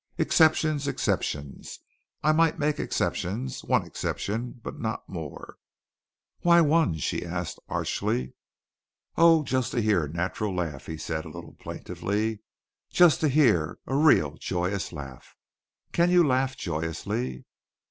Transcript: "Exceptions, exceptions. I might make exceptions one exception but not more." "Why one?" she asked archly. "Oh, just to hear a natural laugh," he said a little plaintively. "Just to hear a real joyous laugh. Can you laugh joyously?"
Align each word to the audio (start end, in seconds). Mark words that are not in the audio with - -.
"Exceptions, 0.17 0.87
exceptions. 0.87 1.79
I 2.23 2.31
might 2.31 2.57
make 2.57 2.79
exceptions 2.79 3.63
one 3.63 3.85
exception 3.85 4.59
but 4.63 4.79
not 4.79 5.07
more." 5.07 5.57
"Why 6.39 6.59
one?" 6.59 6.95
she 6.97 7.23
asked 7.23 7.59
archly. 7.69 8.33
"Oh, 9.15 9.43
just 9.43 9.71
to 9.73 9.79
hear 9.79 10.05
a 10.05 10.09
natural 10.11 10.55
laugh," 10.55 10.87
he 10.87 10.97
said 10.97 11.23
a 11.23 11.29
little 11.29 11.53
plaintively. 11.53 12.39
"Just 12.89 13.19
to 13.21 13.27
hear 13.29 13.77
a 13.85 13.93
real 13.95 14.37
joyous 14.37 14.91
laugh. 14.91 15.35
Can 15.91 16.09
you 16.09 16.25
laugh 16.25 16.57
joyously?" 16.57 17.45